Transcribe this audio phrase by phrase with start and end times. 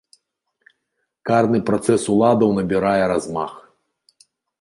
[1.29, 3.53] Карны працэс уладаў набірае размах.